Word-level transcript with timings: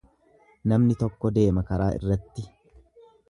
Namni 0.71 0.95
tokko 1.01 1.31
deema 1.37 1.63
karaa 1.69 1.91
irratti. 1.99 2.47